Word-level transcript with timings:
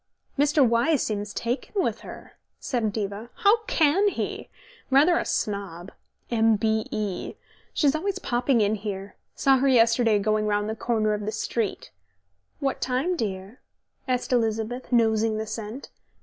"Mr. 0.43 0.67
Wyse 0.67 1.03
seems 1.03 1.31
taken 1.31 1.79
with 1.83 1.99
her," 1.99 2.33
said 2.59 2.91
Diva. 2.91 3.29
"How 3.35 3.57
he 3.57 3.63
can! 3.67 4.45
Rather 4.89 5.19
a 5.19 5.25
snob. 5.25 5.91
M.B.E. 6.31 7.35
She's 7.71 7.93
always 7.93 8.17
popping 8.17 8.61
in 8.61 8.73
here. 8.73 9.15
Saw 9.35 9.57
her 9.57 9.67
yesterday 9.67 10.17
going 10.17 10.47
round 10.47 10.67
the 10.67 10.75
corner 10.75 11.13
of 11.13 11.27
the 11.27 11.31
street." 11.31 11.91
"What 12.59 12.81
time, 12.81 13.15
dear?" 13.15 13.59
asked 14.07 14.33
Elizabeth, 14.33 14.91
nosing 14.91 15.37
the 15.37 15.45
scent. 15.45 15.89